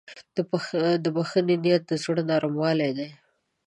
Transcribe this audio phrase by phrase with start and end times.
[1.03, 3.09] د بښنې نیت د زړه نرموالی دی.